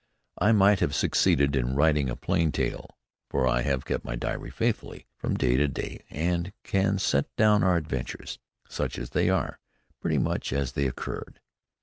[0.39, 2.97] I might have succeeded in writing a plain tale,
[3.29, 7.61] for I have kept my diary faithfully, from day to day, and can set down
[7.63, 9.59] our adventures, such as they are,
[9.99, 11.39] pretty much as they occurred.